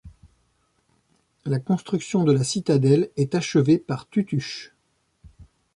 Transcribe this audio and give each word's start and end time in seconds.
La 1.45 1.59
construction 1.59 2.23
de 2.23 2.31
la 2.31 2.43
citadelle 2.43 3.11
est 3.17 3.35
achevée 3.35 3.77
par 3.77 4.09
Tutush. 4.09 4.73